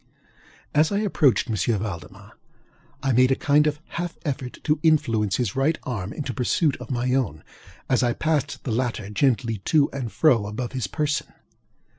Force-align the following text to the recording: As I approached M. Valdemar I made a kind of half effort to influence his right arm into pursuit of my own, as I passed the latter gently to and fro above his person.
As 0.73 0.91
I 0.91 0.97
approached 0.97 1.47
M. 1.47 1.55
Valdemar 1.77 2.31
I 3.03 3.11
made 3.11 3.29
a 3.31 3.35
kind 3.35 3.67
of 3.67 3.79
half 3.89 4.17
effort 4.25 4.57
to 4.63 4.79
influence 4.81 5.35
his 5.37 5.55
right 5.55 5.77
arm 5.83 6.11
into 6.11 6.33
pursuit 6.33 6.75
of 6.77 6.89
my 6.89 7.13
own, 7.13 7.43
as 7.87 8.01
I 8.01 8.13
passed 8.13 8.63
the 8.63 8.71
latter 8.71 9.11
gently 9.11 9.59
to 9.65 9.91
and 9.91 10.11
fro 10.11 10.47
above 10.47 10.71
his 10.71 10.87
person. 10.87 11.27